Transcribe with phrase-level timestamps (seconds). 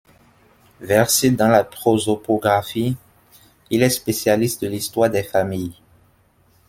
[0.79, 2.97] Versé dans la prosopographie,
[3.69, 5.79] il est spécialiste de l'histoire des familles.